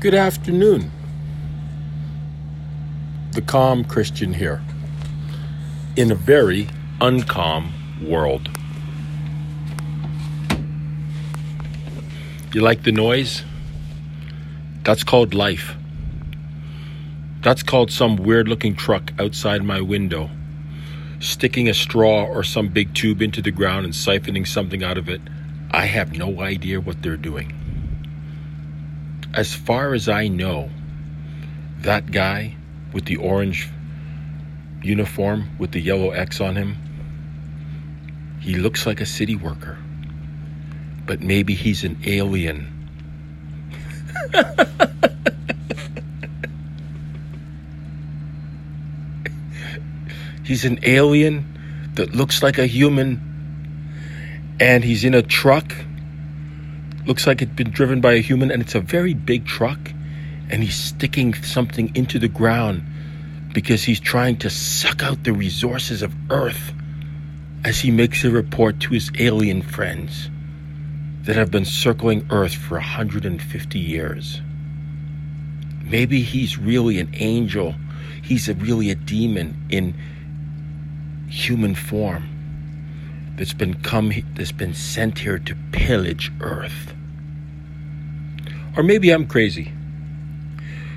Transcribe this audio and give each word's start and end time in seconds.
Good 0.00 0.14
afternoon. 0.14 0.92
The 3.32 3.42
calm 3.42 3.82
Christian 3.82 4.32
here. 4.32 4.62
In 5.96 6.12
a 6.12 6.14
very 6.14 6.68
uncalm 7.00 7.72
world. 8.08 8.48
You 12.54 12.60
like 12.60 12.84
the 12.84 12.92
noise? 12.92 13.42
That's 14.84 15.02
called 15.02 15.34
life. 15.34 15.74
That's 17.42 17.64
called 17.64 17.90
some 17.90 18.14
weird 18.14 18.46
looking 18.46 18.76
truck 18.76 19.12
outside 19.18 19.64
my 19.64 19.80
window, 19.80 20.30
sticking 21.18 21.68
a 21.68 21.74
straw 21.74 22.24
or 22.24 22.44
some 22.44 22.68
big 22.68 22.94
tube 22.94 23.20
into 23.20 23.42
the 23.42 23.50
ground 23.50 23.84
and 23.84 23.92
siphoning 23.92 24.46
something 24.46 24.84
out 24.84 24.96
of 24.96 25.08
it. 25.08 25.22
I 25.72 25.86
have 25.86 26.16
no 26.16 26.40
idea 26.40 26.80
what 26.80 27.02
they're 27.02 27.16
doing. 27.16 27.57
As 29.38 29.54
far 29.54 29.94
as 29.94 30.08
I 30.08 30.26
know, 30.26 30.68
that 31.82 32.10
guy 32.10 32.56
with 32.92 33.04
the 33.04 33.18
orange 33.18 33.70
uniform 34.82 35.50
with 35.60 35.70
the 35.70 35.78
yellow 35.78 36.10
X 36.10 36.40
on 36.40 36.56
him, 36.56 36.76
he 38.40 38.56
looks 38.56 38.84
like 38.84 39.00
a 39.00 39.06
city 39.06 39.36
worker. 39.36 39.78
But 41.06 41.20
maybe 41.20 41.54
he's 41.54 41.84
an 41.84 42.00
alien. 42.04 42.66
he's 50.42 50.64
an 50.64 50.80
alien 50.82 51.92
that 51.94 52.12
looks 52.12 52.42
like 52.42 52.58
a 52.58 52.66
human 52.66 53.20
and 54.58 54.82
he's 54.82 55.04
in 55.04 55.14
a 55.14 55.22
truck 55.22 55.72
looks 57.08 57.26
like 57.26 57.40
it's 57.40 57.54
been 57.54 57.70
driven 57.70 58.02
by 58.02 58.12
a 58.12 58.20
human 58.20 58.50
and 58.50 58.60
it's 58.60 58.74
a 58.74 58.80
very 58.80 59.14
big 59.14 59.46
truck 59.46 59.78
and 60.50 60.62
he's 60.62 60.76
sticking 60.76 61.32
something 61.32 61.90
into 61.96 62.18
the 62.18 62.28
ground 62.28 62.82
because 63.54 63.82
he's 63.82 63.98
trying 63.98 64.36
to 64.36 64.50
suck 64.50 65.02
out 65.02 65.24
the 65.24 65.32
resources 65.32 66.02
of 66.02 66.14
earth 66.28 66.74
as 67.64 67.80
he 67.80 67.90
makes 67.90 68.24
a 68.24 68.30
report 68.30 68.78
to 68.78 68.90
his 68.90 69.10
alien 69.18 69.62
friends 69.62 70.28
that 71.22 71.34
have 71.34 71.50
been 71.50 71.64
circling 71.64 72.26
earth 72.30 72.54
for 72.54 72.74
150 72.74 73.78
years. 73.78 74.42
Maybe 75.82 76.20
he's 76.20 76.58
really 76.58 77.00
an 77.00 77.08
angel. 77.14 77.74
He's 78.22 78.50
a, 78.50 78.54
really 78.54 78.90
a 78.90 78.94
demon 78.94 79.56
in 79.70 79.94
human 81.30 81.74
form 81.74 83.34
that's 83.38 83.54
been 83.54 83.80
come 83.80 84.12
that's 84.34 84.52
been 84.52 84.74
sent 84.74 85.20
here 85.20 85.38
to 85.38 85.56
pillage 85.72 86.30
earth 86.42 86.94
or 88.76 88.82
maybe 88.82 89.10
I'm 89.10 89.26
crazy. 89.26 89.72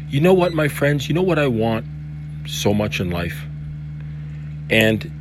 You 0.09 0.19
know 0.19 0.33
what, 0.33 0.53
my 0.53 0.67
friends? 0.67 1.07
You 1.07 1.15
know 1.15 1.21
what 1.21 1.39
I 1.39 1.47
want 1.47 1.85
so 2.45 2.73
much 2.73 2.99
in 2.99 3.11
life? 3.11 3.45
And 4.69 5.11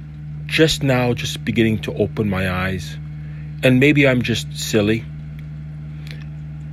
just 0.46 0.82
now, 0.82 1.14
just 1.14 1.44
beginning 1.44 1.78
to 1.82 1.94
open 1.94 2.28
my 2.28 2.50
eyes, 2.50 2.96
and 3.62 3.78
maybe 3.78 4.06
I'm 4.08 4.22
just 4.22 4.52
silly. 4.58 5.04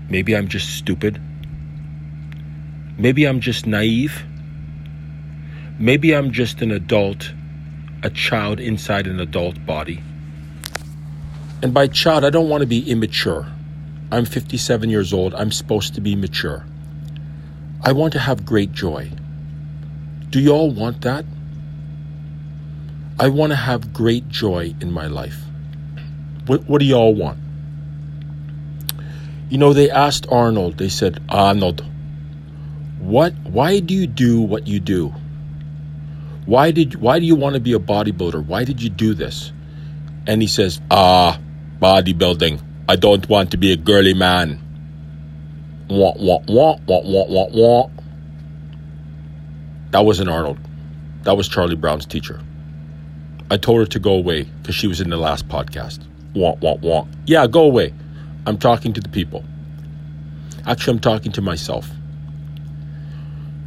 Maybe 0.09 0.35
I'm 0.35 0.47
just 0.47 0.77
stupid. 0.77 1.21
Maybe 2.97 3.25
I'm 3.25 3.39
just 3.39 3.67
naive. 3.67 4.23
Maybe 5.77 6.13
I'm 6.13 6.31
just 6.31 6.61
an 6.61 6.71
adult, 6.71 7.31
a 8.01 8.09
child 8.09 8.59
inside 8.59 9.05
an 9.05 9.19
adult 9.19 9.63
body. 9.65 10.01
And 11.61 11.73
by 11.73 11.87
child, 11.87 12.23
I 12.23 12.29
don't 12.29 12.49
want 12.49 12.61
to 12.61 12.67
be 12.67 12.89
immature. 12.89 13.45
I'm 14.11 14.25
57 14.25 14.89
years 14.89 15.13
old. 15.13 15.33
I'm 15.33 15.51
supposed 15.51 15.95
to 15.95 16.01
be 16.01 16.15
mature. 16.15 16.65
I 17.81 17.91
want 17.91 18.13
to 18.13 18.19
have 18.19 18.45
great 18.45 18.71
joy. 18.71 19.11
Do 20.29 20.39
you 20.39 20.51
all 20.51 20.71
want 20.71 21.01
that? 21.01 21.25
I 23.19 23.29
want 23.29 23.51
to 23.51 23.55
have 23.55 23.93
great 23.93 24.29
joy 24.29 24.75
in 24.79 24.91
my 24.91 25.07
life. 25.07 25.37
What, 26.45 26.63
what 26.65 26.79
do 26.79 26.85
you 26.85 26.95
all 26.95 27.13
want? 27.13 27.39
You 29.49 29.57
know, 29.57 29.73
they 29.73 29.89
asked 29.89 30.27
Arnold, 30.29 30.77
they 30.77 30.89
said, 30.89 31.21
Arnold, 31.29 31.85
what, 32.99 33.33
why 33.43 33.79
do 33.79 33.93
you 33.93 34.07
do 34.07 34.41
what 34.41 34.67
you 34.67 34.79
do? 34.79 35.13
Why 36.45 36.71
did, 36.71 36.95
why 36.95 37.19
do 37.19 37.25
you 37.25 37.35
want 37.35 37.55
to 37.55 37.59
be 37.59 37.73
a 37.73 37.79
bodybuilder? 37.79 38.45
Why 38.45 38.63
did 38.63 38.81
you 38.81 38.89
do 38.89 39.13
this? 39.13 39.51
And 40.25 40.41
he 40.41 40.47
says, 40.47 40.79
ah, 40.91 41.39
bodybuilding. 41.79 42.61
I 42.89 42.95
don't 42.95 43.27
want 43.27 43.51
to 43.51 43.57
be 43.57 43.73
a 43.73 43.75
girly 43.75 44.13
man. 44.13 44.61
Wah, 45.89 46.13
wah, 46.15 46.39
wah, 46.47 46.77
wah, 46.87 47.01
wah, 47.01 47.25
wah, 47.27 47.47
wah. 47.51 47.89
That 49.91 50.05
wasn't 50.05 50.29
Arnold. 50.29 50.57
That 51.23 51.35
was 51.35 51.49
Charlie 51.49 51.75
Brown's 51.75 52.05
teacher. 52.05 52.41
I 53.51 53.57
told 53.57 53.79
her 53.79 53.85
to 53.85 53.99
go 53.99 54.13
away 54.13 54.43
because 54.43 54.75
she 54.75 54.87
was 54.87 55.01
in 55.01 55.09
the 55.09 55.17
last 55.17 55.49
podcast. 55.49 56.05
Wah, 56.33 56.55
wah, 56.61 56.75
wah. 56.75 57.05
Yeah, 57.25 57.45
go 57.47 57.63
away. 57.63 57.93
I'm 58.45 58.57
talking 58.57 58.93
to 58.93 59.01
the 59.01 59.09
people. 59.09 59.43
Actually, 60.65 60.93
I'm 60.93 60.99
talking 60.99 61.33
to 61.33 61.41
myself. 61.41 61.89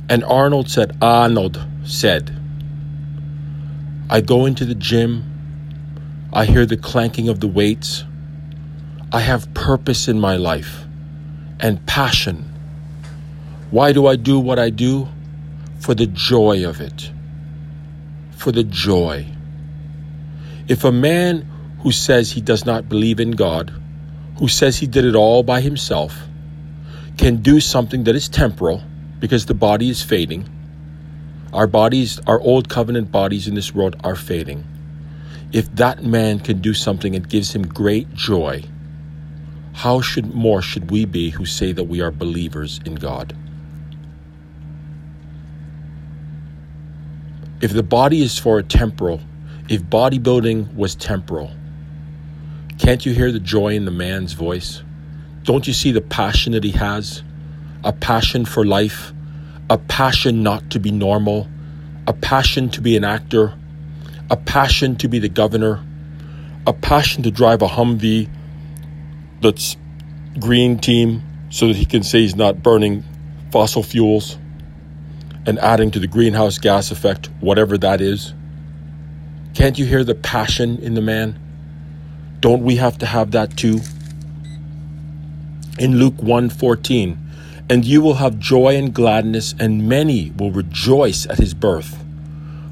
And 0.08 0.24
Arnold 0.24 0.70
said, 0.70 0.96
Arnold 1.02 1.62
said, 1.84 2.34
I 4.08 4.22
go 4.22 4.46
into 4.46 4.64
the 4.64 4.74
gym, 4.74 5.24
I 6.32 6.46
hear 6.46 6.64
the 6.64 6.76
clanking 6.76 7.28
of 7.28 7.40
the 7.40 7.46
weights, 7.46 8.04
I 9.12 9.18
have 9.18 9.52
purpose 9.54 10.06
in 10.06 10.20
my 10.20 10.36
life 10.36 10.84
and 11.58 11.84
passion. 11.84 12.44
Why 13.72 13.92
do 13.92 14.06
I 14.06 14.14
do 14.14 14.38
what 14.38 14.60
I 14.60 14.70
do? 14.70 15.08
For 15.80 15.94
the 15.94 16.06
joy 16.06 16.64
of 16.64 16.80
it. 16.80 17.10
For 18.36 18.52
the 18.52 18.62
joy. 18.62 19.26
If 20.68 20.84
a 20.84 20.92
man 20.92 21.42
who 21.80 21.90
says 21.90 22.30
he 22.30 22.40
does 22.40 22.64
not 22.64 22.88
believe 22.88 23.18
in 23.18 23.32
God, 23.32 23.72
who 24.38 24.46
says 24.46 24.78
he 24.78 24.86
did 24.86 25.04
it 25.04 25.16
all 25.16 25.42
by 25.42 25.60
himself, 25.60 26.16
can 27.18 27.42
do 27.42 27.58
something 27.58 28.04
that 28.04 28.14
is 28.14 28.28
temporal 28.28 28.80
because 29.18 29.46
the 29.46 29.54
body 29.54 29.90
is 29.90 30.02
fading, 30.04 30.48
our 31.52 31.66
bodies, 31.66 32.20
our 32.28 32.40
old 32.40 32.68
covenant 32.68 33.10
bodies 33.10 33.48
in 33.48 33.56
this 33.56 33.74
world 33.74 33.96
are 34.04 34.14
fading. 34.14 34.64
If 35.52 35.74
that 35.74 36.04
man 36.04 36.38
can 36.38 36.60
do 36.60 36.74
something 36.74 37.14
that 37.14 37.28
gives 37.28 37.52
him 37.52 37.66
great 37.66 38.14
joy, 38.14 38.62
how 39.72 40.00
should 40.00 40.34
more 40.34 40.62
should 40.62 40.90
we 40.90 41.04
be 41.04 41.30
who 41.30 41.46
say 41.46 41.72
that 41.72 41.84
we 41.84 42.00
are 42.00 42.10
believers 42.10 42.80
in 42.84 42.96
God? 42.96 43.36
If 47.60 47.72
the 47.72 47.82
body 47.82 48.22
is 48.22 48.38
for 48.38 48.58
a 48.58 48.62
temporal, 48.62 49.20
if 49.68 49.82
bodybuilding 49.82 50.74
was 50.74 50.94
temporal, 50.94 51.50
can't 52.78 53.04
you 53.04 53.12
hear 53.12 53.30
the 53.30 53.40
joy 53.40 53.74
in 53.74 53.84
the 53.84 53.90
man's 53.90 54.32
voice? 54.32 54.82
Don't 55.42 55.66
you 55.66 55.72
see 55.72 55.92
the 55.92 56.00
passion 56.00 56.52
that 56.52 56.64
he 56.64 56.70
has? 56.72 57.22
A 57.84 57.92
passion 57.92 58.44
for 58.44 58.64
life, 58.64 59.12
a 59.68 59.78
passion 59.78 60.42
not 60.42 60.70
to 60.70 60.80
be 60.80 60.90
normal, 60.90 61.48
a 62.06 62.12
passion 62.12 62.70
to 62.70 62.80
be 62.80 62.96
an 62.96 63.04
actor, 63.04 63.54
a 64.30 64.36
passion 64.36 64.96
to 64.96 65.08
be 65.08 65.18
the 65.18 65.28
governor, 65.28 65.84
a 66.66 66.72
passion 66.72 67.22
to 67.22 67.30
drive 67.30 67.62
a 67.62 67.68
Humvee 67.68 68.28
that's 69.40 69.76
green 70.38 70.78
team 70.78 71.22
so 71.50 71.68
that 71.68 71.76
he 71.76 71.84
can 71.84 72.02
say 72.02 72.20
he's 72.20 72.36
not 72.36 72.62
burning 72.62 73.04
fossil 73.50 73.82
fuels 73.82 74.38
and 75.46 75.58
adding 75.58 75.90
to 75.90 75.98
the 75.98 76.06
greenhouse 76.06 76.58
gas 76.58 76.90
effect, 76.90 77.28
whatever 77.40 77.76
that 77.78 78.00
is. 78.00 78.34
Can't 79.54 79.78
you 79.78 79.84
hear 79.84 80.04
the 80.04 80.14
passion 80.14 80.78
in 80.78 80.94
the 80.94 81.00
man? 81.00 81.38
Don't 82.40 82.62
we 82.62 82.76
have 82.76 82.98
to 82.98 83.06
have 83.06 83.32
that 83.32 83.56
too? 83.56 83.80
In 85.78 85.98
Luke 85.98 86.16
1:14, 86.18 87.16
and 87.68 87.84
you 87.84 88.02
will 88.02 88.14
have 88.14 88.38
joy 88.38 88.76
and 88.76 88.92
gladness 88.92 89.54
and 89.58 89.88
many 89.88 90.30
will 90.36 90.50
rejoice 90.50 91.26
at 91.26 91.38
his 91.38 91.54
birth. 91.54 92.02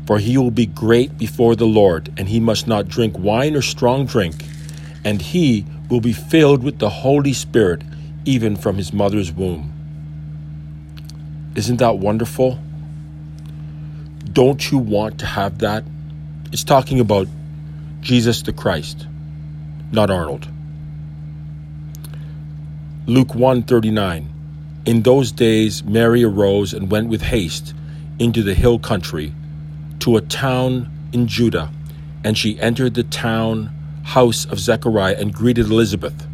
For 0.06 0.18
he 0.18 0.38
will 0.38 0.50
be 0.50 0.66
great 0.66 1.18
before 1.18 1.54
the 1.54 1.66
Lord, 1.66 2.10
and 2.16 2.28
he 2.28 2.40
must 2.40 2.66
not 2.66 2.88
drink 2.88 3.18
wine 3.18 3.54
or 3.54 3.62
strong 3.62 4.06
drink, 4.06 4.44
and 5.04 5.20
he 5.20 5.66
will 5.88 6.00
be 6.00 6.12
filled 6.12 6.62
with 6.62 6.78
the 6.78 6.88
Holy 6.88 7.32
Spirit 7.32 7.82
even 8.24 8.56
from 8.56 8.76
his 8.76 8.92
mother's 8.92 9.32
womb. 9.32 9.72
Isn't 11.54 11.78
that 11.78 11.98
wonderful? 11.98 12.58
Don't 14.32 14.70
you 14.70 14.78
want 14.78 15.18
to 15.20 15.26
have 15.26 15.58
that? 15.60 15.84
It's 16.52 16.64
talking 16.64 17.00
about 17.00 17.26
Jesus 18.00 18.42
the 18.42 18.52
Christ, 18.52 19.06
not 19.90 20.10
Arnold. 20.10 20.48
Luke 23.06 23.34
139 23.34 24.28
In 24.84 25.02
those 25.02 25.32
days 25.32 25.82
Mary 25.82 26.22
arose 26.22 26.74
and 26.74 26.90
went 26.90 27.08
with 27.08 27.22
haste 27.22 27.74
into 28.18 28.42
the 28.42 28.54
hill 28.54 28.78
country 28.78 29.32
to 30.00 30.16
a 30.16 30.20
town 30.20 30.90
in 31.12 31.26
Judah, 31.26 31.70
and 32.22 32.36
she 32.36 32.60
entered 32.60 32.94
the 32.94 33.02
town 33.02 33.70
house 34.08 34.46
of 34.46 34.58
Zechariah 34.58 35.16
and 35.18 35.34
greeted 35.34 35.66
Elizabeth. 35.66 36.26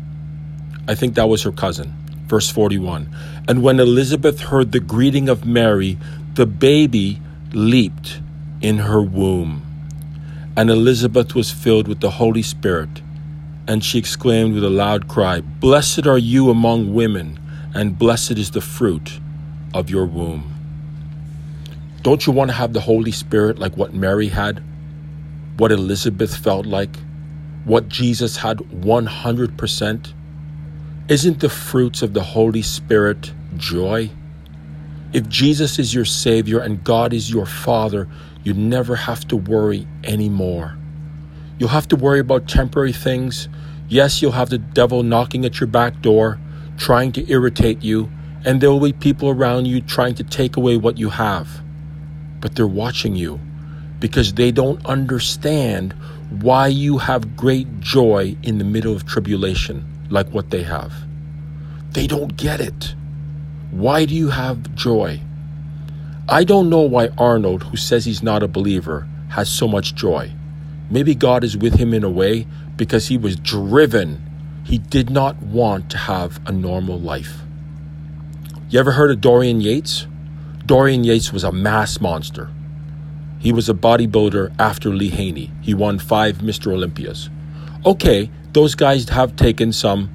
I 0.86 0.94
think 0.94 1.16
that 1.16 1.28
was 1.28 1.42
her 1.42 1.50
cousin. 1.50 1.92
Verse 2.26 2.48
41 2.48 3.08
And 3.48 3.62
when 3.62 3.80
Elizabeth 3.80 4.40
heard 4.40 4.70
the 4.70 4.80
greeting 4.80 5.28
of 5.28 5.44
Mary, 5.44 5.98
the 6.34 6.46
baby 6.46 7.20
leaped 7.52 8.20
in 8.60 8.78
her 8.78 9.02
womb. 9.02 9.62
And 10.56 10.70
Elizabeth 10.70 11.34
was 11.34 11.50
filled 11.50 11.88
with 11.88 12.00
the 12.00 12.10
Holy 12.10 12.42
Spirit. 12.42 13.02
And 13.66 13.84
she 13.84 13.98
exclaimed 13.98 14.54
with 14.54 14.62
a 14.62 14.70
loud 14.70 15.08
cry, 15.08 15.40
Blessed 15.40 16.06
are 16.06 16.18
you 16.18 16.50
among 16.50 16.94
women, 16.94 17.40
and 17.74 17.98
blessed 17.98 18.38
is 18.38 18.52
the 18.52 18.60
fruit 18.60 19.18
of 19.72 19.90
your 19.90 20.06
womb. 20.06 20.54
Don't 22.02 22.24
you 22.24 22.32
want 22.32 22.50
to 22.50 22.56
have 22.56 22.72
the 22.72 22.80
Holy 22.80 23.10
Spirit 23.10 23.58
like 23.58 23.76
what 23.76 23.94
Mary 23.94 24.28
had? 24.28 24.62
What 25.56 25.72
Elizabeth 25.72 26.36
felt 26.36 26.66
like? 26.66 26.96
What 27.64 27.88
Jesus 27.88 28.36
had 28.36 28.58
100%? 28.58 30.12
Isn't 31.08 31.40
the 31.40 31.48
fruits 31.48 32.02
of 32.02 32.12
the 32.12 32.22
Holy 32.22 32.60
Spirit 32.60 33.32
joy? 33.56 34.10
If 35.14 35.28
Jesus 35.30 35.78
is 35.78 35.94
your 35.94 36.04
Savior 36.04 36.58
and 36.58 36.84
God 36.84 37.14
is 37.14 37.30
your 37.30 37.46
Father, 37.46 38.06
you 38.42 38.52
never 38.52 38.96
have 38.96 39.26
to 39.28 39.36
worry 39.36 39.86
anymore. 40.02 40.76
You'll 41.58 41.70
have 41.70 41.88
to 41.88 41.96
worry 41.96 42.18
about 42.20 42.48
temporary 42.48 42.92
things. 42.92 43.48
Yes, 43.88 44.20
you'll 44.20 44.32
have 44.32 44.50
the 44.50 44.58
devil 44.58 45.02
knocking 45.02 45.46
at 45.46 45.58
your 45.58 45.66
back 45.66 46.02
door, 46.02 46.38
trying 46.76 47.12
to 47.12 47.30
irritate 47.30 47.82
you, 47.82 48.10
and 48.44 48.60
there 48.60 48.70
will 48.70 48.80
be 48.80 48.92
people 48.92 49.30
around 49.30 49.66
you 49.66 49.80
trying 49.80 50.14
to 50.16 50.24
take 50.24 50.58
away 50.58 50.76
what 50.76 50.98
you 50.98 51.08
have. 51.08 51.48
But 52.40 52.56
they're 52.56 52.66
watching 52.66 53.16
you 53.16 53.40
because 54.00 54.34
they 54.34 54.50
don't 54.50 54.84
understand 54.84 55.94
why 56.30 56.66
you 56.66 56.98
have 56.98 57.36
great 57.36 57.80
joy 57.80 58.36
in 58.42 58.58
the 58.58 58.64
middle 58.64 58.94
of 58.94 59.06
tribulation 59.06 59.84
like 60.10 60.28
what 60.30 60.50
they 60.50 60.62
have. 60.62 60.92
They 61.92 62.06
don't 62.06 62.36
get 62.36 62.60
it. 62.60 62.94
Why 63.70 64.04
do 64.04 64.14
you 64.14 64.30
have 64.30 64.74
joy? 64.74 65.20
I 66.28 66.44
don't 66.44 66.70
know 66.70 66.80
why 66.80 67.08
Arnold, 67.18 67.64
who 67.64 67.76
says 67.76 68.04
he's 68.04 68.22
not 68.22 68.42
a 68.42 68.48
believer, 68.48 69.06
has 69.28 69.48
so 69.48 69.68
much 69.68 69.94
joy. 69.94 70.32
Maybe 70.90 71.14
God 71.14 71.44
is 71.44 71.56
with 71.56 71.74
him 71.74 71.92
in 71.92 72.04
a 72.04 72.10
way 72.10 72.46
because 72.76 73.08
he 73.08 73.18
was 73.18 73.36
driven. 73.36 74.22
He 74.64 74.78
did 74.78 75.10
not 75.10 75.40
want 75.42 75.90
to 75.90 75.98
have 75.98 76.40
a 76.46 76.52
normal 76.52 76.98
life. 76.98 77.40
You 78.70 78.80
ever 78.80 78.92
heard 78.92 79.10
of 79.10 79.20
Dorian 79.20 79.60
Yates? 79.60 80.06
Dorian 80.66 81.04
Yates 81.04 81.32
was 81.32 81.44
a 81.44 81.52
mass 81.52 82.00
monster. 82.00 82.50
He 83.44 83.52
was 83.52 83.68
a 83.68 83.74
bodybuilder 83.74 84.54
after 84.58 84.88
Lee 84.88 85.10
Haney. 85.10 85.52
He 85.60 85.74
won 85.74 85.98
five 85.98 86.38
Mr. 86.38 86.72
Olympias. 86.72 87.28
Okay, 87.84 88.30
those 88.54 88.74
guys 88.74 89.06
have 89.10 89.36
taken 89.36 89.70
some 89.70 90.08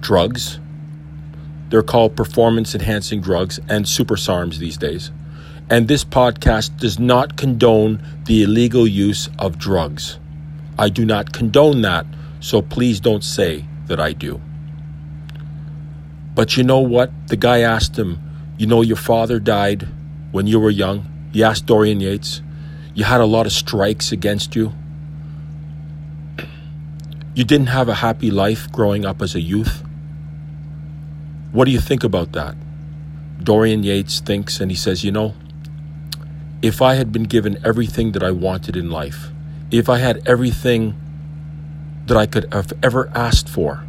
drugs. 0.00 0.58
They're 1.68 1.84
called 1.84 2.16
performance 2.16 2.74
enhancing 2.74 3.20
drugs 3.20 3.60
and 3.68 3.88
super 3.88 4.16
SARMs 4.16 4.58
these 4.58 4.76
days. 4.76 5.12
And 5.70 5.86
this 5.86 6.04
podcast 6.04 6.76
does 6.78 6.98
not 6.98 7.36
condone 7.36 8.02
the 8.24 8.42
illegal 8.42 8.84
use 8.84 9.28
of 9.38 9.60
drugs. 9.60 10.18
I 10.76 10.88
do 10.88 11.04
not 11.04 11.32
condone 11.32 11.82
that, 11.82 12.04
so 12.40 12.62
please 12.62 12.98
don't 12.98 13.22
say 13.22 13.64
that 13.86 14.00
I 14.00 14.12
do. 14.12 14.40
But 16.34 16.56
you 16.56 16.64
know 16.64 16.80
what? 16.80 17.12
The 17.28 17.36
guy 17.36 17.60
asked 17.60 17.96
him, 17.96 18.18
You 18.58 18.66
know, 18.66 18.82
your 18.82 18.96
father 18.96 19.38
died 19.38 19.86
when 20.32 20.48
you 20.48 20.58
were 20.58 20.70
young. 20.70 21.06
He 21.32 21.44
asked 21.44 21.66
Dorian 21.66 22.00
Yates, 22.00 22.42
You 22.96 23.04
had 23.04 23.20
a 23.20 23.26
lot 23.26 23.44
of 23.44 23.52
strikes 23.52 24.10
against 24.10 24.56
you. 24.56 24.72
You 27.34 27.44
didn't 27.44 27.66
have 27.66 27.90
a 27.90 27.96
happy 27.96 28.30
life 28.30 28.72
growing 28.72 29.04
up 29.04 29.20
as 29.20 29.34
a 29.34 29.40
youth. 29.42 29.84
What 31.52 31.66
do 31.66 31.72
you 31.72 31.78
think 31.78 32.04
about 32.04 32.32
that? 32.32 32.56
Dorian 33.44 33.82
Yates 33.82 34.20
thinks 34.20 34.60
and 34.60 34.70
he 34.70 34.76
says, 34.78 35.04
You 35.04 35.12
know, 35.12 35.34
if 36.62 36.80
I 36.80 36.94
had 36.94 37.12
been 37.12 37.24
given 37.24 37.58
everything 37.62 38.12
that 38.12 38.22
I 38.22 38.30
wanted 38.30 38.78
in 38.78 38.90
life, 38.90 39.28
if 39.70 39.90
I 39.90 39.98
had 39.98 40.26
everything 40.26 40.98
that 42.06 42.16
I 42.16 42.24
could 42.24 42.50
have 42.50 42.72
ever 42.82 43.10
asked 43.14 43.50
for, 43.50 43.84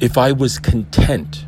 if 0.00 0.18
I 0.18 0.32
was 0.32 0.58
content 0.58 1.46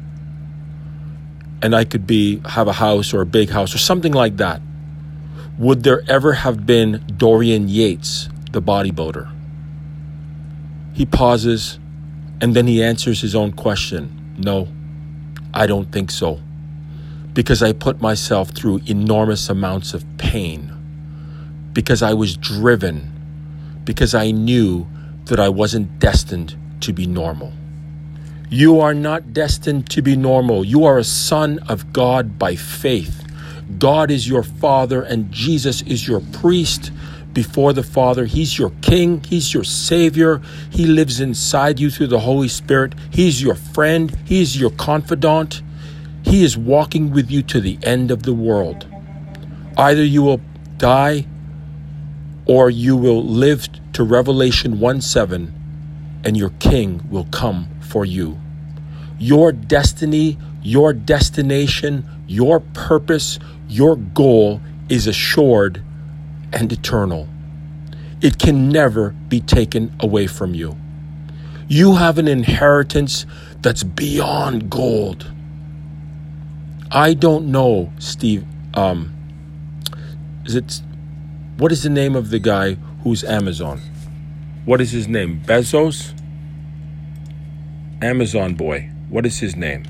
and 1.60 1.74
I 1.74 1.82
could 1.84 2.06
be 2.06 2.40
have 2.44 2.68
a 2.68 2.74
house 2.74 3.12
or 3.12 3.22
a 3.22 3.26
big 3.26 3.50
house 3.50 3.74
or 3.74 3.78
something 3.78 4.12
like 4.12 4.36
that, 4.36 4.62
would 5.58 5.82
there 5.82 6.02
ever 6.08 6.34
have 6.34 6.66
been 6.66 7.04
Dorian 7.16 7.68
Yates, 7.68 8.28
the 8.52 8.60
bodybuilder? 8.60 9.32
He 10.92 11.06
pauses 11.06 11.78
and 12.40 12.54
then 12.54 12.66
he 12.66 12.82
answers 12.82 13.20
his 13.20 13.34
own 13.34 13.52
question 13.52 14.34
No, 14.38 14.68
I 15.54 15.66
don't 15.66 15.90
think 15.90 16.10
so. 16.10 16.40
Because 17.32 17.62
I 17.62 17.72
put 17.72 18.00
myself 18.00 18.50
through 18.50 18.80
enormous 18.86 19.48
amounts 19.48 19.94
of 19.94 20.04
pain. 20.16 20.72
Because 21.72 22.02
I 22.02 22.14
was 22.14 22.36
driven. 22.36 23.12
Because 23.84 24.14
I 24.14 24.30
knew 24.30 24.86
that 25.26 25.38
I 25.38 25.48
wasn't 25.48 25.98
destined 25.98 26.56
to 26.80 26.92
be 26.92 27.06
normal. 27.06 27.52
You 28.48 28.80
are 28.80 28.94
not 28.94 29.32
destined 29.32 29.90
to 29.90 30.02
be 30.02 30.16
normal. 30.16 30.64
You 30.64 30.84
are 30.84 30.98
a 30.98 31.04
son 31.04 31.58
of 31.68 31.92
God 31.92 32.38
by 32.38 32.54
faith. 32.56 33.25
God 33.78 34.10
is 34.10 34.28
your 34.28 34.42
father 34.42 35.02
and 35.02 35.30
Jesus 35.32 35.82
is 35.82 36.06
your 36.06 36.20
priest 36.20 36.92
before 37.36 37.74
the 37.74 37.82
Father. 37.82 38.24
He's 38.24 38.58
your 38.58 38.70
King, 38.80 39.22
He's 39.22 39.52
your 39.52 39.62
Savior. 39.62 40.40
He 40.70 40.86
lives 40.86 41.20
inside 41.20 41.78
you 41.78 41.90
through 41.90 42.06
the 42.06 42.20
Holy 42.20 42.48
Spirit. 42.48 42.94
He's 43.10 43.42
your 43.42 43.54
friend, 43.54 44.16
He's 44.24 44.58
your 44.58 44.70
confidant. 44.70 45.62
He 46.22 46.44
is 46.44 46.56
walking 46.56 47.12
with 47.12 47.30
you 47.30 47.42
to 47.42 47.60
the 47.60 47.78
end 47.82 48.10
of 48.10 48.22
the 48.22 48.32
world. 48.32 48.86
Either 49.76 50.02
you 50.02 50.22
will 50.22 50.40
die 50.78 51.26
or 52.46 52.70
you 52.70 52.96
will 52.96 53.22
live 53.22 53.68
to 53.92 54.02
Revelation 54.02 54.80
1 54.80 55.00
7 55.02 55.52
and 56.24 56.36
your 56.38 56.50
King 56.58 57.06
will 57.10 57.26
come 57.30 57.68
for 57.80 58.06
you. 58.06 58.38
Your 59.18 59.52
destiny, 59.52 60.38
your 60.62 60.94
destination, 60.94 62.08
your 62.26 62.60
purpose, 62.60 63.38
your 63.68 63.96
goal 63.96 64.60
is 64.88 65.06
assured 65.06 65.82
and 66.52 66.72
eternal. 66.72 67.28
It 68.22 68.38
can 68.38 68.68
never 68.68 69.10
be 69.28 69.40
taken 69.40 69.94
away 70.00 70.26
from 70.26 70.54
you. 70.54 70.76
You 71.68 71.96
have 71.96 72.18
an 72.18 72.28
inheritance 72.28 73.26
that's 73.60 73.82
beyond 73.82 74.70
gold. 74.70 75.30
I 76.90 77.14
don't 77.14 77.50
know, 77.50 77.92
Steve. 77.98 78.44
Um, 78.74 79.12
is 80.44 80.54
it? 80.54 80.80
What 81.58 81.72
is 81.72 81.82
the 81.82 81.90
name 81.90 82.14
of 82.14 82.30
the 82.30 82.38
guy 82.38 82.74
who's 83.02 83.24
Amazon? 83.24 83.80
What 84.64 84.80
is 84.80 84.92
his 84.92 85.08
name? 85.08 85.42
Bezos? 85.44 86.12
Amazon 88.00 88.54
boy. 88.54 88.90
What 89.08 89.26
is 89.26 89.38
his 89.38 89.56
name? 89.56 89.84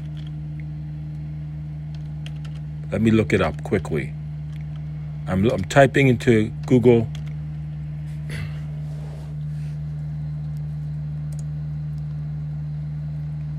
Let 2.97 3.03
me 3.03 3.11
look 3.11 3.35
it 3.35 3.43
up 3.43 3.63
quickly. 3.63 4.15
I'm, 5.27 5.45
I'm 5.51 5.65
typing 5.65 6.09
into 6.09 6.49
Google. 6.65 7.07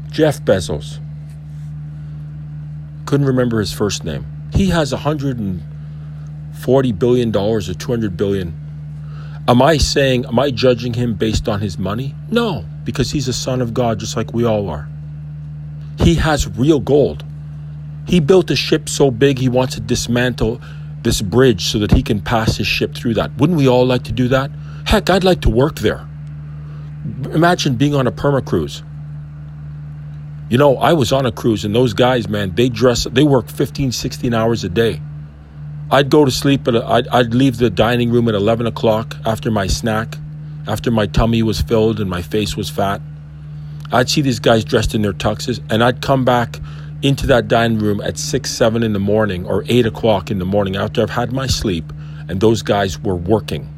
Jeff 0.09 0.41
Bezos. 0.41 0.97
Couldn't 3.05 3.27
remember 3.27 3.59
his 3.59 3.71
first 3.71 4.03
name. 4.03 4.25
He 4.55 4.69
has 4.69 4.91
140 4.91 6.91
billion 6.93 7.29
dollars 7.29 7.69
or 7.69 7.75
200 7.75 8.17
billion. 8.17 8.59
Am 9.47 9.61
I 9.61 9.77
saying, 9.77 10.25
am 10.25 10.39
I 10.39 10.49
judging 10.49 10.95
him 10.95 11.13
based 11.13 11.47
on 11.47 11.61
his 11.61 11.77
money? 11.77 12.15
No, 12.31 12.65
because 12.85 13.11
he's 13.11 13.27
a 13.27 13.33
son 13.33 13.61
of 13.61 13.75
God 13.75 13.99
just 13.99 14.17
like 14.17 14.33
we 14.33 14.45
all 14.45 14.67
are. 14.67 14.89
He 15.99 16.15
has 16.15 16.47
real 16.47 16.79
gold. 16.79 17.23
He 18.07 18.19
built 18.19 18.49
a 18.49 18.55
ship 18.55 18.87
so 18.89 19.11
big 19.11 19.37
he 19.37 19.49
wants 19.49 19.75
to 19.75 19.81
dismantle 19.81 20.61
this 21.03 21.21
bridge 21.21 21.65
so 21.65 21.79
that 21.79 21.91
he 21.91 22.01
can 22.01 22.21
pass 22.21 22.57
his 22.57 22.67
ship 22.67 22.95
through 22.95 23.13
that. 23.15 23.35
Wouldn't 23.37 23.57
we 23.57 23.67
all 23.67 23.85
like 23.85 24.03
to 24.03 24.11
do 24.11 24.27
that? 24.29 24.49
Heck, 24.85 25.09
I'd 25.09 25.23
like 25.23 25.41
to 25.41 25.49
work 25.49 25.79
there. 25.79 26.07
Imagine 27.33 27.75
being 27.75 27.93
on 27.93 28.07
a 28.07 28.11
perma 28.11 28.45
cruise. 28.45 28.83
You 30.49 30.57
know, 30.57 30.77
I 30.77 30.93
was 30.93 31.11
on 31.11 31.25
a 31.25 31.31
cruise 31.31 31.65
and 31.65 31.75
those 31.75 31.93
guys, 31.93 32.29
man, 32.29 32.55
they 32.55 32.69
dress, 32.69 33.03
they 33.11 33.23
work 33.23 33.49
15, 33.49 33.91
16 33.91 34.33
hours 34.33 34.63
a 34.63 34.69
day. 34.69 35.01
I'd 35.91 36.09
go 36.09 36.23
to 36.23 36.31
sleep, 36.31 36.63
but 36.63 36.75
I'd, 36.75 37.07
I'd 37.09 37.33
leave 37.33 37.57
the 37.57 37.69
dining 37.69 38.11
room 38.11 38.29
at 38.29 38.35
11 38.35 38.65
o'clock 38.65 39.15
after 39.25 39.51
my 39.51 39.67
snack, 39.67 40.17
after 40.65 40.91
my 40.91 41.05
tummy 41.05 41.43
was 41.43 41.61
filled 41.61 41.99
and 41.99 42.09
my 42.09 42.21
face 42.21 42.55
was 42.55 42.69
fat. 42.69 43.01
I'd 43.91 44.09
see 44.09 44.21
these 44.21 44.39
guys 44.39 44.63
dressed 44.63 44.95
in 44.95 45.01
their 45.01 45.13
tuxes 45.13 45.59
and 45.69 45.83
I'd 45.83 46.01
come 46.01 46.23
back 46.23 46.59
into 47.07 47.25
that 47.27 47.47
dining 47.47 47.79
room 47.79 48.01
at 48.01 48.17
six, 48.17 48.51
seven 48.51 48.83
in 48.83 48.93
the 48.93 48.99
morning 48.99 49.45
or 49.45 49.63
eight 49.67 49.85
o'clock 49.85 50.29
in 50.29 50.39
the 50.39 50.45
morning 50.45 50.75
after 50.75 51.01
I've 51.01 51.09
had 51.09 51.31
my 51.31 51.47
sleep, 51.47 51.85
and 52.27 52.41
those 52.41 52.61
guys 52.61 52.99
were 52.99 53.15
working. 53.15 53.73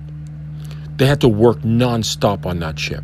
They 0.97 1.05
had 1.05 1.21
to 1.21 1.27
work 1.27 1.59
nonstop 1.59 2.45
on 2.45 2.59
that 2.59 2.79
ship. 2.79 3.03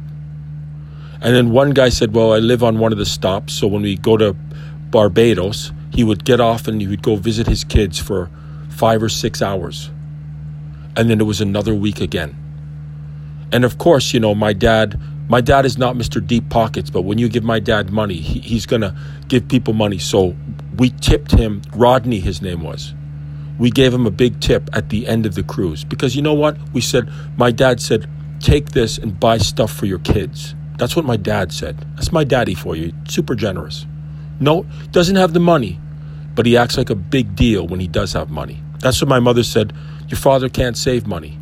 And 1.22 1.36
then 1.36 1.52
one 1.52 1.72
guy 1.72 1.90
said, 1.90 2.14
Well, 2.14 2.34
I 2.34 2.40
live 2.40 2.64
on 2.64 2.80
one 2.80 2.92
of 2.92 2.98
the 2.98 3.06
stops, 3.06 3.54
so 3.54 3.68
when 3.68 3.84
we 3.84 3.96
go 3.96 4.18
to 4.18 4.34
Barbados, 4.90 5.72
he 5.94 6.04
would 6.04 6.26
get 6.26 6.42
off 6.42 6.68
and 6.68 6.82
he 6.82 6.88
would 6.88 7.04
go 7.04 7.16
visit 7.16 7.48
his 7.48 7.64
kids 7.64 8.00
for 8.00 8.30
five 8.70 9.02
or 9.02 9.10
six 9.10 9.42
hours. 9.42 9.90
And 10.98 11.10
then 11.10 11.22
it 11.22 11.24
was 11.24 11.42
another 11.42 11.74
week 11.74 12.02
again. 12.02 12.36
And 13.52 13.64
of 13.64 13.78
course, 13.78 14.14
you 14.14 14.20
know, 14.20 14.36
my 14.36 14.54
dad, 14.54 15.00
my 15.28 15.42
dad 15.42 15.66
is 15.66 15.78
not 15.78 15.96
Mr. 15.96 16.26
Deep 16.26 16.50
Pockets, 16.50 16.90
but 16.90 17.02
when 17.02 17.18
you 17.18 17.28
give 17.30 17.44
my 17.44 17.60
dad 17.60 17.92
money, 17.92 18.16
he, 18.16 18.40
he's 18.40 18.66
going 18.66 18.82
to 18.82 18.96
give 19.28 19.48
people 19.48 19.74
money. 19.74 19.98
So 19.98 20.36
we 20.78 20.92
tipped 21.02 21.32
him, 21.32 21.62
Rodney, 21.74 22.20
his 22.20 22.42
name 22.42 22.62
was. 22.62 22.94
We 23.58 23.72
gave 23.72 23.94
him 23.94 24.06
a 24.06 24.12
big 24.12 24.40
tip 24.40 24.70
at 24.74 24.90
the 24.90 25.08
end 25.08 25.26
of 25.26 25.34
the 25.36 25.44
cruise 25.44 25.84
because 25.84 26.16
you 26.16 26.22
know 26.22 26.34
what? 26.34 26.58
We 26.74 26.82
said, 26.82 27.10
my 27.38 27.52
dad 27.52 27.82
said, 27.82 28.08
take 28.40 28.72
this 28.72 28.98
and 28.98 29.20
buy 29.20 29.38
stuff 29.38 29.74
for 29.74 29.86
your 29.86 30.00
kids. 30.00 30.54
That's 30.78 30.96
what 30.96 31.06
my 31.06 31.18
dad 31.18 31.52
said. 31.52 31.86
That's 31.96 32.12
my 32.12 32.24
daddy 32.24 32.54
for 32.54 32.76
you. 32.76 32.92
Super 33.08 33.34
generous. 33.34 33.86
No, 34.40 34.66
doesn't 34.92 35.16
have 35.16 35.34
the 35.34 35.40
money, 35.40 35.80
but 36.36 36.46
he 36.46 36.58
acts 36.58 36.78
like 36.78 36.90
a 36.90 36.96
big 36.96 37.36
deal 37.36 37.66
when 37.66 37.80
he 37.80 37.88
does 37.88 38.14
have 38.14 38.30
money. 38.30 38.62
That's 38.80 39.02
what 39.02 39.08
my 39.08 39.20
mother 39.20 39.44
said. 39.44 39.74
Your 40.10 40.18
father 40.20 40.50
can't 40.50 40.78
save 40.78 41.08
money. 41.08 41.40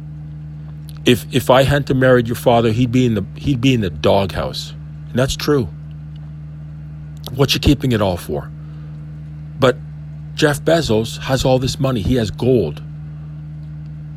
If 1.05 1.25
if 1.33 1.49
I 1.49 1.63
hadn't 1.63 1.97
married 1.97 2.27
your 2.27 2.35
father, 2.35 2.71
he'd 2.71 2.91
be 2.91 3.05
in 3.05 3.15
the 3.15 3.25
he'd 3.35 3.61
be 3.61 3.73
in 3.73 3.81
the 3.81 3.89
doghouse. 3.89 4.73
And 5.09 5.19
that's 5.19 5.35
true. 5.35 5.67
What 7.35 7.53
you 7.53 7.59
keeping 7.59 7.91
it 7.91 8.01
all 8.01 8.17
for? 8.17 8.49
But 9.59 9.77
Jeff 10.35 10.61
Bezos 10.61 11.19
has 11.19 11.45
all 11.45 11.59
this 11.59 11.79
money. 11.79 12.01
He 12.01 12.15
has 12.15 12.31
gold. 12.31 12.81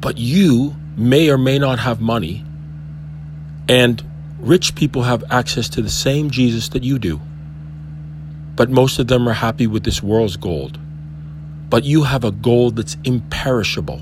But 0.01 0.19
you 0.19 0.77
may 0.97 1.29
or 1.31 1.39
may 1.39 1.59
not 1.59 1.79
have 1.79 2.01
money. 2.01 2.45
And 3.69 4.03
rich 4.39 4.75
people 4.75 5.03
have 5.03 5.25
access 5.31 5.69
to 5.71 5.83
the 5.83 5.91
same 5.91 6.31
Jesus 6.31 6.69
that 6.71 6.85
you 6.85 6.99
do 6.99 7.21
but 8.57 8.71
most 8.71 8.99
of 8.99 9.07
them 9.07 9.29
are 9.29 9.35
happy 9.35 9.67
with 9.67 9.85
this 9.85 10.03
world's 10.03 10.37
gold. 10.37 10.79
But 11.69 11.85
you 11.85 12.05
have 12.05 12.25
a 12.25 12.31
gold 12.31 12.77
that's 12.77 12.97
imperishable. 13.05 14.01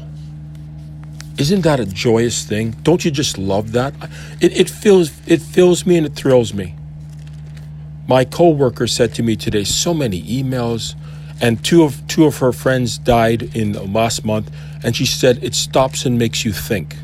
Isn't 1.37 1.63
that 1.63 1.81
a 1.81 1.87
joyous 1.87 2.45
thing? 2.45 2.77
Don't 2.83 3.05
you 3.05 3.11
just 3.11 3.39
love 3.39 3.73
that? 3.73 3.93
It, 4.41 4.57
it 4.57 4.71
fills 4.71 5.11
it 5.27 5.43
fills 5.43 5.85
me 5.85 5.97
and 5.97 6.07
it 6.07 6.15
thrills 6.15 6.55
me. 6.55 6.77
My 8.07 8.25
coworker 8.25 8.87
said 8.87 9.15
to 9.15 9.23
me 9.23 9.35
today 9.35 9.65
so 9.65 9.93
many 9.95 10.23
emails, 10.23 10.95
and 11.41 11.65
two 11.65 11.83
of 11.83 12.07
two 12.07 12.25
of 12.27 12.39
her 12.39 12.53
friends 12.53 12.99
died 12.99 13.57
in 13.57 13.73
last 13.93 14.25
month, 14.25 14.51
and 14.85 14.95
she 14.95 15.07
said 15.07 15.43
it 15.43 15.55
stops 15.55 16.07
and 16.07 16.19
makes 16.19 16.45
you 16.45 16.53
think. 16.53 16.97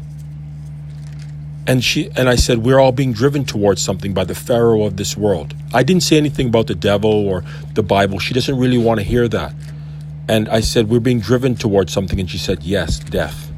And 1.66 1.82
she 1.82 2.10
and 2.16 2.28
I 2.28 2.36
said, 2.36 2.58
We're 2.58 2.78
all 2.78 2.92
being 2.92 3.12
driven 3.12 3.44
towards 3.44 3.82
something 3.82 4.14
by 4.14 4.24
the 4.24 4.34
Pharaoh 4.34 4.84
of 4.84 4.96
this 4.96 5.16
world. 5.16 5.54
I 5.74 5.82
didn't 5.82 6.04
say 6.04 6.16
anything 6.16 6.48
about 6.48 6.68
the 6.68 6.74
devil 6.74 7.10
or 7.10 7.42
the 7.74 7.82
Bible. 7.82 8.18
She 8.18 8.34
doesn't 8.34 8.58
really 8.58 8.78
want 8.78 9.00
to 9.00 9.04
hear 9.04 9.26
that. 9.28 9.54
And 10.28 10.48
I 10.48 10.60
said, 10.60 10.88
We're 10.88 11.00
being 11.00 11.20
driven 11.20 11.56
towards 11.56 11.92
something. 11.92 12.20
And 12.20 12.30
she 12.30 12.38
said, 12.38 12.62
Yes, 12.62 13.00
death. 13.00 13.49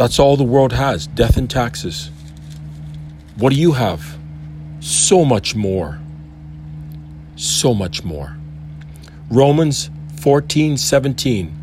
That's 0.00 0.18
all 0.18 0.38
the 0.38 0.44
world 0.44 0.72
has 0.72 1.06
death 1.08 1.36
and 1.36 1.50
taxes. 1.50 2.10
What 3.36 3.52
do 3.52 3.60
you 3.60 3.72
have? 3.72 4.16
So 4.80 5.26
much 5.26 5.54
more. 5.54 6.00
So 7.36 7.74
much 7.74 8.02
more. 8.02 8.34
Romans 9.30 9.90
14 10.22 10.78
17. 10.78 11.54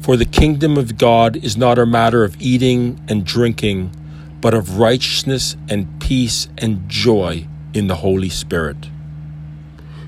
For 0.00 0.16
the 0.16 0.24
kingdom 0.24 0.78
of 0.78 0.96
God 0.96 1.34
is 1.34 1.56
not 1.56 1.76
a 1.76 1.84
matter 1.84 2.22
of 2.22 2.40
eating 2.40 3.00
and 3.08 3.26
drinking 3.26 3.90
but 4.40 4.54
of 4.54 4.78
righteousness 4.78 5.56
and 5.68 6.00
peace 6.00 6.46
and 6.58 6.88
joy 6.88 7.48
in 7.74 7.88
the 7.88 7.96
Holy 7.96 8.28
Spirit. 8.28 8.90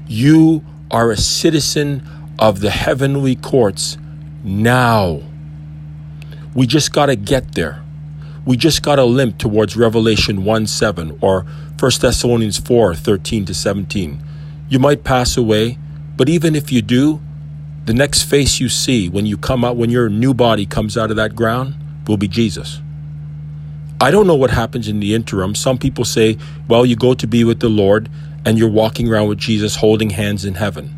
You 0.06 0.64
are 0.92 1.10
a 1.10 1.16
citizen 1.16 2.08
of 2.38 2.60
the 2.60 2.70
heavenly 2.70 3.34
courts 3.34 3.98
now. 4.44 5.22
We 6.54 6.66
just 6.66 6.92
got 6.92 7.06
to 7.06 7.16
get 7.16 7.54
there. 7.54 7.82
We 8.46 8.56
just 8.56 8.82
got 8.82 8.96
to 8.96 9.04
limp 9.04 9.38
towards 9.38 9.76
Revelation 9.76 10.44
1 10.44 10.66
7 10.66 11.18
or 11.20 11.42
1 11.78 11.92
Thessalonians 12.00 12.58
4 12.58 12.94
13 12.94 13.44
to 13.46 13.54
17. 13.54 14.22
You 14.68 14.78
might 14.78 15.02
pass 15.04 15.36
away, 15.36 15.78
but 16.16 16.28
even 16.28 16.54
if 16.54 16.70
you 16.70 16.82
do, 16.82 17.20
the 17.84 17.94
next 17.94 18.22
face 18.22 18.60
you 18.60 18.68
see 18.68 19.08
when 19.08 19.26
you 19.26 19.36
come 19.36 19.64
out, 19.64 19.76
when 19.76 19.90
your 19.90 20.08
new 20.08 20.32
body 20.32 20.64
comes 20.64 20.96
out 20.96 21.10
of 21.10 21.16
that 21.16 21.34
ground, 21.34 21.74
will 22.06 22.16
be 22.16 22.28
Jesus. 22.28 22.80
I 24.00 24.10
don't 24.10 24.26
know 24.26 24.34
what 24.34 24.50
happens 24.50 24.88
in 24.88 25.00
the 25.00 25.14
interim. 25.14 25.54
Some 25.54 25.78
people 25.78 26.04
say, 26.04 26.36
well, 26.68 26.84
you 26.84 26.96
go 26.96 27.14
to 27.14 27.26
be 27.26 27.44
with 27.44 27.60
the 27.60 27.68
Lord 27.68 28.08
and 28.44 28.58
you're 28.58 28.70
walking 28.70 29.08
around 29.08 29.28
with 29.28 29.38
Jesus 29.38 29.76
holding 29.76 30.10
hands 30.10 30.44
in 30.44 30.54
heaven. 30.54 30.94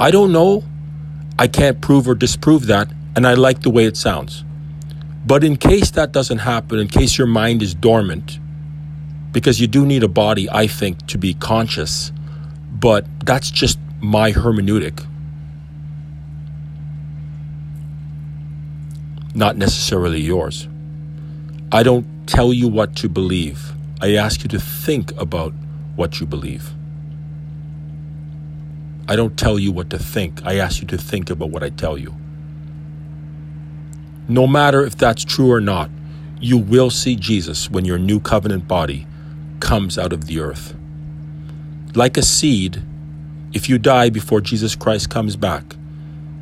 I 0.00 0.10
don't 0.10 0.32
know. 0.32 0.64
I 1.38 1.46
can't 1.46 1.80
prove 1.80 2.08
or 2.08 2.14
disprove 2.14 2.66
that, 2.66 2.90
and 3.16 3.26
I 3.26 3.34
like 3.34 3.62
the 3.62 3.70
way 3.70 3.84
it 3.84 3.96
sounds. 3.96 4.44
But 5.26 5.42
in 5.42 5.56
case 5.56 5.90
that 5.92 6.12
doesn't 6.12 6.38
happen, 6.38 6.78
in 6.78 6.88
case 6.88 7.16
your 7.16 7.26
mind 7.26 7.62
is 7.62 7.74
dormant, 7.74 8.38
because 9.32 9.60
you 9.60 9.66
do 9.66 9.86
need 9.86 10.02
a 10.02 10.08
body, 10.08 10.48
I 10.50 10.66
think, 10.66 11.06
to 11.08 11.18
be 11.18 11.34
conscious, 11.34 12.12
but 12.70 13.06
that's 13.24 13.50
just 13.50 13.78
my 14.00 14.32
hermeneutic. 14.32 15.04
Not 19.34 19.56
necessarily 19.56 20.20
yours. 20.20 20.68
I 21.72 21.82
don't 21.82 22.06
tell 22.28 22.52
you 22.52 22.68
what 22.68 22.94
to 22.96 23.08
believe. 23.08 23.72
I 24.00 24.14
ask 24.14 24.42
you 24.42 24.48
to 24.50 24.60
think 24.60 25.10
about 25.20 25.52
what 25.96 26.20
you 26.20 26.26
believe. 26.26 26.72
I 29.08 29.16
don't 29.16 29.36
tell 29.36 29.58
you 29.58 29.72
what 29.72 29.90
to 29.90 29.98
think. 29.98 30.44
I 30.44 30.58
ask 30.58 30.80
you 30.80 30.86
to 30.88 30.98
think 30.98 31.30
about 31.30 31.50
what 31.50 31.62
I 31.62 31.70
tell 31.70 31.98
you. 31.98 32.14
No 34.28 34.46
matter 34.46 34.84
if 34.84 34.96
that's 34.96 35.24
true 35.24 35.50
or 35.50 35.60
not, 35.60 35.90
you 36.40 36.58
will 36.58 36.90
see 36.90 37.16
Jesus 37.16 37.70
when 37.70 37.84
your 37.84 37.98
new 37.98 38.20
covenant 38.20 38.68
body 38.68 39.06
comes 39.60 39.98
out 39.98 40.12
of 40.12 40.26
the 40.26 40.40
earth. 40.40 40.74
Like 41.94 42.16
a 42.16 42.22
seed, 42.22 42.82
if 43.52 43.68
you 43.68 43.78
die 43.78 44.10
before 44.10 44.40
Jesus 44.40 44.74
Christ 44.74 45.10
comes 45.10 45.36
back, 45.36 45.76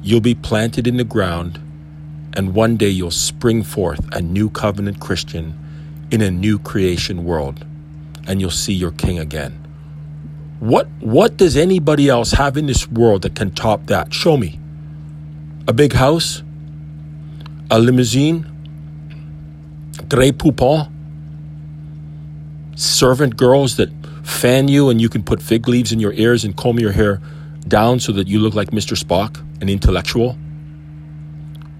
you'll 0.02 0.20
be 0.20 0.34
planted 0.34 0.86
in 0.86 0.96
the 0.96 1.04
ground 1.04 1.60
and 2.34 2.54
one 2.54 2.76
day 2.76 2.88
you'll 2.88 3.10
spring 3.10 3.62
forth 3.62 4.00
a 4.12 4.20
new 4.20 4.48
covenant 4.48 5.00
Christian 5.00 5.58
in 6.10 6.20
a 6.20 6.30
new 6.30 6.58
creation 6.58 7.24
world, 7.24 7.64
and 8.26 8.40
you'll 8.40 8.50
see 8.50 8.72
your 8.72 8.92
king 8.92 9.18
again. 9.18 9.58
What, 10.60 10.88
what 11.00 11.36
does 11.36 11.56
anybody 11.56 12.08
else 12.08 12.32
have 12.32 12.56
in 12.56 12.66
this 12.66 12.88
world 12.88 13.22
that 13.22 13.34
can 13.34 13.50
top 13.50 13.86
that? 13.86 14.14
Show 14.14 14.36
me. 14.36 14.60
A 15.66 15.72
big 15.72 15.92
house? 15.92 16.42
A 17.72 17.78
limousine? 17.78 18.44
Grey 20.06 20.30
Poupon? 20.30 20.92
Servant 22.74 23.34
girls 23.34 23.76
that 23.76 23.88
fan 24.22 24.68
you 24.68 24.90
and 24.90 25.00
you 25.00 25.08
can 25.08 25.22
put 25.22 25.40
fig 25.40 25.66
leaves 25.66 25.90
in 25.90 25.98
your 25.98 26.12
ears 26.12 26.44
and 26.44 26.54
comb 26.54 26.78
your 26.78 26.92
hair 26.92 27.22
down 27.66 27.98
so 27.98 28.12
that 28.12 28.28
you 28.28 28.40
look 28.40 28.52
like 28.52 28.72
Mr. 28.72 28.94
Spock, 28.94 29.42
an 29.62 29.70
intellectual? 29.70 30.36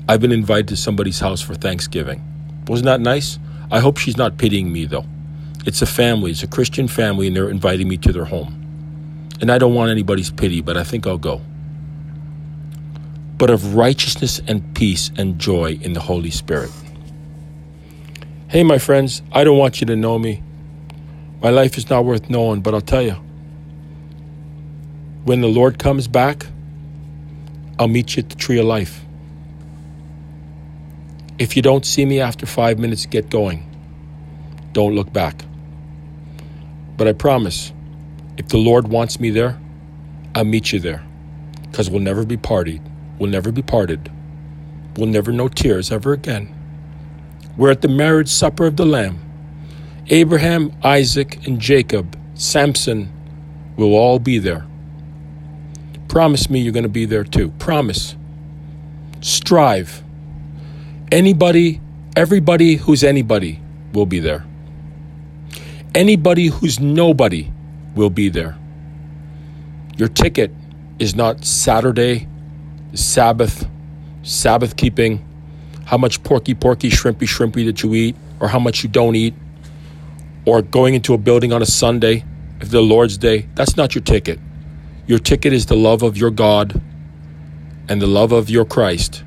I've 0.09 0.21
been 0.21 0.33
invited 0.33 0.69
to 0.69 0.77
somebody's 0.77 1.21
house 1.21 1.43
for 1.43 1.55
Thanksgiving. 1.55 2.25
Wasn't 2.69 2.85
that 2.85 3.01
nice? 3.01 3.39
I 3.71 3.81
hope 3.81 3.97
she's 3.99 4.17
not 4.17 4.37
pitying 4.37 4.73
me, 4.73 4.85
though. 4.85 5.07
It's 5.67 5.83
a 5.83 5.87
family, 5.87 6.31
it's 6.31 6.43
a 6.43 6.47
Christian 6.47 6.87
family, 6.87 7.27
and 7.27 7.35
they're 7.35 7.51
inviting 7.51 7.89
me 7.89 7.97
to 7.99 8.13
their 8.13 8.25
home. 8.25 8.55
And 9.41 9.51
I 9.51 9.59
don't 9.59 9.75
want 9.75 9.91
anybody's 9.91 10.31
pity, 10.31 10.61
but 10.61 10.77
I 10.77 10.85
think 10.85 11.07
I'll 11.07 11.19
go. 11.19 11.41
But 13.37 13.51
of 13.51 13.75
righteousness 13.75 14.41
and 14.47 14.75
peace 14.75 15.11
and 15.17 15.39
joy 15.39 15.79
in 15.81 15.93
the 15.93 16.01
Holy 16.01 16.31
Spirit. 16.31 16.71
Hey, 18.49 18.65
my 18.65 18.79
friends, 18.79 19.23
I 19.33 19.45
don't 19.45 19.59
want 19.59 19.81
you 19.81 19.87
to 19.87 19.97
know 19.97 20.19
me. 20.19 20.43
My 21.43 21.51
life 21.51 21.79
is 21.79 21.89
not 21.89 22.05
worth 22.05 22.29
knowing, 22.29 22.63
but 22.63 22.75
I'll 22.75 22.81
tell 22.81 23.03
you. 23.03 23.17
When 25.25 25.41
the 25.41 25.49
Lord 25.49 25.79
comes 25.79 26.09
back, 26.09 26.47
I'll 27.79 27.89
meet 27.89 28.17
you 28.17 28.23
at 28.23 28.31
the 28.31 28.37
tree 28.37 28.59
of 28.59 28.65
life. 28.65 29.05
If 31.39 31.55
you 31.55 31.63
don't 31.63 31.87
see 31.87 32.05
me 32.05 32.21
after 32.21 32.47
five 32.47 32.79
minutes, 32.81 33.07
get 33.07 33.31
going. 33.31 33.65
Don't 34.73 34.95
look 34.95 35.13
back. 35.13 35.45
But 36.97 37.07
I 37.07 37.13
promise, 37.13 37.73
if 38.37 38.49
the 38.49 38.59
Lord 38.59 38.89
wants 38.89 39.21
me 39.21 39.31
there, 39.31 39.61
I'll 40.35 40.45
meet 40.45 40.73
you 40.73 40.81
there. 40.81 41.05
Because 41.63 41.91
we'll 41.91 42.03
never 42.03 42.25
be 42.25 42.37
parted. 42.37 42.81
We'll 43.19 43.31
never 43.31 43.53
be 43.53 43.63
parted. 43.63 44.11
We'll 44.97 45.09
never 45.09 45.31
know 45.31 45.47
tears 45.47 45.93
ever 45.93 46.13
again. 46.13 46.53
We're 47.57 47.71
at 47.71 47.83
the 47.83 47.89
marriage 47.89 48.29
supper 48.29 48.67
of 48.67 48.77
the 48.77 48.87
Lamb. 48.87 49.21
Abraham, 50.09 50.73
Isaac, 50.83 51.47
and 51.47 51.61
Jacob, 51.61 52.19
Samson 52.35 53.13
will 53.77 53.95
all 53.95 54.19
be 54.19 54.39
there. 54.39 54.67
Promise 56.09 56.51
me 56.51 56.61
you're 56.61 56.73
going 56.73 56.83
to 56.83 56.89
be 56.89 57.05
there 57.05 57.25
too. 57.25 57.51
Promise. 57.59 58.17
Strive. 59.21 60.03
Anybody, 61.11 61.81
everybody 62.17 62.75
who's 62.75 63.03
anybody 63.03 63.63
will 63.95 64.05
be 64.05 64.19
there. 64.19 64.45
Anybody 65.95 66.49
who's 66.49 66.79
nobody 66.79 67.51
will 67.95 68.11
be 68.11 68.29
there. 68.29 68.59
Your 69.97 70.09
ticket 70.09 70.53
is 70.99 71.15
not 71.15 71.47
Saturday, 71.47 72.29
Sabbath, 72.93 73.67
Sabbath 74.23 74.77
keeping, 74.77 75.27
how 75.87 75.97
much 75.97 76.23
porky, 76.25 76.55
porky, 76.55 76.91
shrimpy, 76.91 77.27
shrimpy 77.27 77.65
that 77.65 77.83
you 77.83 77.95
eat, 77.95 78.15
or 78.39 78.49
how 78.49 78.59
much 78.59 78.83
you 78.83 78.91
don't 78.91 79.17
eat, 79.17 79.33
or 80.45 80.61
going 80.61 80.93
into 80.93 81.15
a 81.15 81.19
building 81.19 81.55
on 81.55 81.63
a 81.63 81.67
Sunday, 81.67 82.23
if 82.61 82.69
the 82.69 82.83
Lord's 82.83 83.17
Day. 83.17 83.49
That's 83.55 83.79
not 83.79 83.95
your 83.95 84.05
ticket. 84.05 84.39
Your 85.07 85.19
ticket 85.19 85.55
is 85.55 85.65
the 85.65 85.77
love 85.77 86.03
of 86.03 86.19
your 86.19 86.31
God 86.31 86.83
and 87.89 88.03
the 88.03 88.07
love 88.07 88.31
of 88.31 88.51
your 88.51 88.67
Christ 88.67 89.25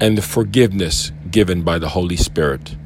and 0.00 0.16
the 0.16 0.22
forgiveness 0.22 1.12
given 1.30 1.62
by 1.62 1.78
the 1.78 1.88
Holy 1.88 2.16
Spirit. 2.16 2.76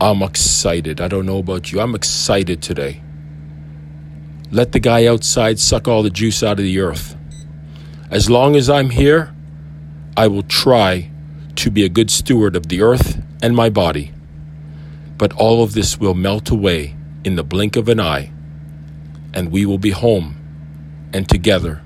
I'm 0.00 0.22
excited. 0.22 1.00
I 1.00 1.08
don't 1.08 1.26
know 1.26 1.38
about 1.38 1.72
you. 1.72 1.80
I'm 1.80 1.94
excited 1.94 2.62
today. 2.62 3.02
Let 4.50 4.72
the 4.72 4.80
guy 4.80 5.06
outside 5.06 5.58
suck 5.58 5.88
all 5.88 6.02
the 6.02 6.10
juice 6.10 6.42
out 6.42 6.58
of 6.58 6.64
the 6.64 6.80
earth. 6.80 7.16
As 8.10 8.28
long 8.28 8.56
as 8.56 8.68
I'm 8.68 8.90
here, 8.90 9.34
I 10.16 10.26
will 10.26 10.42
try 10.42 11.10
to 11.56 11.70
be 11.70 11.84
a 11.84 11.88
good 11.88 12.10
steward 12.10 12.56
of 12.56 12.68
the 12.68 12.82
earth 12.82 13.22
and 13.42 13.56
my 13.56 13.70
body. 13.70 14.12
But 15.16 15.32
all 15.34 15.62
of 15.62 15.72
this 15.72 15.98
will 15.98 16.14
melt 16.14 16.50
away 16.50 16.96
in 17.24 17.36
the 17.36 17.44
blink 17.44 17.76
of 17.76 17.88
an 17.88 18.00
eye, 18.00 18.32
and 19.32 19.50
we 19.50 19.64
will 19.64 19.78
be 19.78 19.90
home 19.90 20.36
and 21.12 21.28
together 21.28 21.82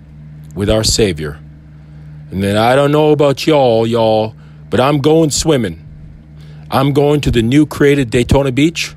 with 0.54 0.70
our 0.70 0.82
Savior. 0.82 1.38
And 2.30 2.42
then 2.42 2.56
I 2.56 2.74
don't 2.74 2.92
know 2.92 3.12
about 3.12 3.46
y'all, 3.46 3.86
y'all, 3.86 4.34
but 4.68 4.80
I'm 4.80 4.98
going 4.98 5.30
swimming. 5.30 5.82
I'm 6.70 6.92
going 6.92 7.20
to 7.22 7.30
the 7.30 7.42
new 7.42 7.66
created 7.66 8.10
Daytona 8.10 8.50
Beach 8.50 8.94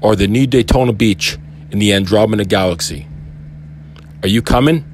or 0.00 0.14
the 0.14 0.28
new 0.28 0.46
Daytona 0.46 0.92
Beach 0.92 1.38
in 1.70 1.78
the 1.78 1.92
Andromeda 1.92 2.44
Galaxy. 2.44 3.08
Are 4.22 4.28
you 4.28 4.42
coming? 4.42 4.84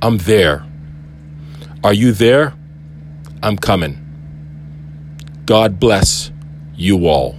I'm 0.00 0.18
there. 0.18 0.64
Are 1.84 1.92
you 1.92 2.12
there? 2.12 2.54
I'm 3.42 3.56
coming. 3.56 4.04
God 5.44 5.78
bless 5.78 6.30
you 6.74 7.06
all. 7.06 7.36